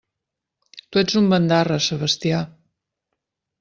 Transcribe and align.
Tu 0.89 1.01
ets 1.03 1.19
un 1.23 1.29
bandarra, 1.35 1.81
Sebastià! 1.91 2.45